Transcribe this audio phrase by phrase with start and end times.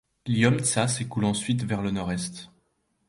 [0.25, 2.49] L'Iomtsa s'écoule ensuite vers le nord-est.